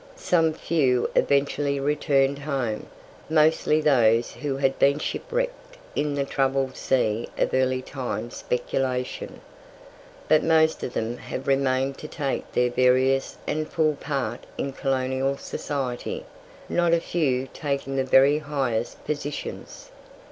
[0.15, 2.87] Some few eventually returned "Home,"
[3.29, 9.41] mostly those who had been shipwrecked in the troubled sea of early time speculation.
[10.27, 15.37] But most of them have remained to take their various and full part in colonial
[15.37, 16.25] society,
[16.67, 19.91] not a few taking the very highest positions.